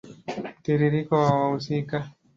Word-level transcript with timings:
Mtiririko 0.59 1.13
wa 1.23 1.31
wahusika 1.41 1.97